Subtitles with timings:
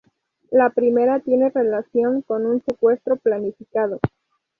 [0.49, 3.99] La primera tiene relación con un secuestro planificado.